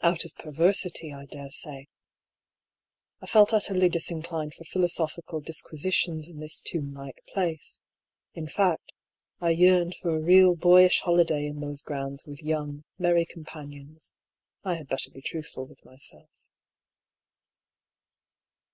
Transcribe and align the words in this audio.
Out 0.00 0.24
of 0.24 0.34
perversity, 0.36 1.12
I 1.12 1.26
daresay, 1.26 1.84
I 3.20 3.26
felt 3.26 3.52
utterly 3.52 3.90
disinclined 3.90 4.54
for 4.54 4.64
philosophical 4.64 5.42
disquisitions 5.42 6.28
in 6.28 6.38
this 6.40 6.62
tomb 6.62 6.94
like 6.94 7.20
place; 7.28 7.78
in 8.32 8.48
fact, 8.48 8.94
I 9.38 9.50
yearned 9.50 9.94
for 9.96 10.16
a 10.16 10.22
real 10.22 10.56
boyish 10.56 11.00
holiday 11.02 11.44
in 11.44 11.60
those 11.60 11.82
grounds 11.82 12.24
with 12.26 12.42
young, 12.42 12.84
merry 12.98 13.26
companions 13.26 14.14
(I 14.64 14.76
had 14.76 14.88
better 14.88 15.10
be 15.10 15.20
truthful 15.20 15.66
with 15.66 15.84
myself). 15.84 16.30